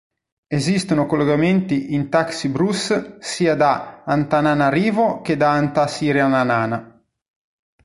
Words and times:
Esistono 0.47 1.05
collegamenti 1.05 1.93
in 1.93 2.09
taxi-brousse 2.09 3.17
sia 3.19 3.53
da 3.53 4.01
Antananarivo 4.03 5.21
che 5.21 5.37
da 5.37 5.51
Antsiranana. 5.51 7.03